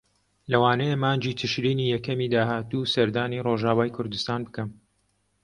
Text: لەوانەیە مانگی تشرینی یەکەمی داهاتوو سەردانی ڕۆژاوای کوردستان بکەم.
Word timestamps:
لەوانەیە 0.51 0.95
مانگی 1.03 1.37
تشرینی 1.41 1.91
یەکەمی 1.95 2.31
داهاتوو 2.33 2.89
سەردانی 2.93 3.43
ڕۆژاوای 3.47 3.93
کوردستان 3.95 4.39
بکەم. 4.43 4.69